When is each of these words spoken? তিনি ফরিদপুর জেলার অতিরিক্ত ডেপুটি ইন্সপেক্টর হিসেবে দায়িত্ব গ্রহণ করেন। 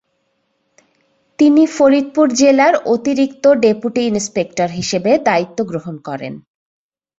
তিনি 1.39 1.63
ফরিদপুর 1.67 2.27
জেলার 2.33 2.73
অতিরিক্ত 2.85 3.43
ডেপুটি 3.61 4.01
ইন্সপেক্টর 4.05 4.69
হিসেবে 4.69 5.11
দায়িত্ব 5.19 5.57
গ্রহণ 5.63 5.95
করেন। 5.97 6.33